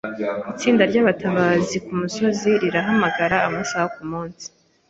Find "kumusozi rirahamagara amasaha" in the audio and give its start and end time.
1.85-3.85